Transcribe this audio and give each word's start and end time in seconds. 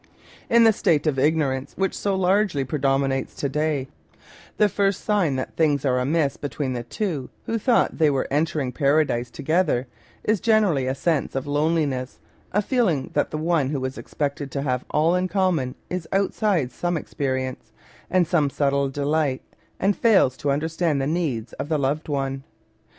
In 0.49 0.63
the 0.63 0.73
state 0.73 1.05
of 1.05 1.19
ignorance 1.19 1.73
which 1.77 1.95
so 1.95 2.15
largely 2.15 2.65
predomin 2.65 3.11
ates 3.11 3.35
to 3.35 3.47
day, 3.47 3.87
the 4.57 4.67
first 4.67 5.05
sign 5.05 5.35
that 5.35 5.55
things 5.55 5.85
are 5.85 5.99
amiss 5.99 6.37
between 6.37 6.73
the 6.73 6.81
two 6.81 7.29
who 7.45 7.59
thought 7.59 7.99
they 7.99 8.09
were 8.09 8.27
entering 8.31 8.71
paradise 8.71 9.29
to 9.29 9.43
gether, 9.43 9.85
is 10.23 10.39
generally 10.39 10.87
a 10.87 10.95
sense 10.95 11.35
of 11.35 11.45
loneliness, 11.45 12.17
a 12.51 12.63
feeling 12.63 13.11
that 13.13 13.29
the 13.29 13.37
one 13.37 13.69
who 13.69 13.79
was 13.79 13.95
expected 13.95 14.49
to 14.49 14.63
have 14.63 14.83
all 14.89 15.13
in 15.13 15.27
common 15.27 15.75
is 15.87 16.07
outside 16.11 16.71
some 16.71 16.97
experience, 16.97 17.71
some 18.25 18.49
subtle 18.49 18.89
delight, 18.89 19.43
and 19.79 19.95
fails 19.95 20.35
to 20.35 20.49
understand 20.49 20.99
the 20.99 21.05
needs 21.05 21.53
of 21.53 21.69
the 21.69 21.77
loved 21.77 22.09
one. 22.09 22.41